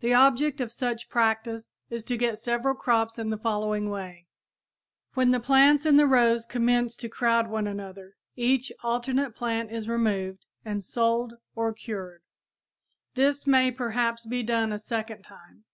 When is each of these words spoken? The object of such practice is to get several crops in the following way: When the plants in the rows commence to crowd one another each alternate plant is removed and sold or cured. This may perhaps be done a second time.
The 0.00 0.12
object 0.12 0.60
of 0.60 0.70
such 0.70 1.08
practice 1.08 1.74
is 1.88 2.04
to 2.04 2.18
get 2.18 2.38
several 2.38 2.74
crops 2.74 3.18
in 3.18 3.30
the 3.30 3.38
following 3.38 3.88
way: 3.88 4.26
When 5.14 5.30
the 5.30 5.40
plants 5.40 5.86
in 5.86 5.96
the 5.96 6.06
rows 6.06 6.44
commence 6.44 6.94
to 6.96 7.08
crowd 7.08 7.48
one 7.48 7.66
another 7.66 8.16
each 8.36 8.70
alternate 8.82 9.34
plant 9.34 9.72
is 9.72 9.88
removed 9.88 10.44
and 10.66 10.84
sold 10.84 11.32
or 11.56 11.72
cured. 11.72 12.20
This 13.14 13.46
may 13.46 13.70
perhaps 13.70 14.26
be 14.26 14.42
done 14.42 14.70
a 14.70 14.78
second 14.78 15.22
time. 15.22 15.64